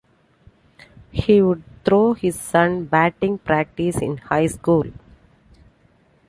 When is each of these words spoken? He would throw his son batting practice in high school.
He 1.11 1.43
would 1.43 1.61
throw 1.85 2.13
his 2.15 2.39
son 2.39 2.85
batting 2.85 3.37
practice 3.37 3.97
in 3.97 4.17
high 4.17 4.47
school. 4.47 4.85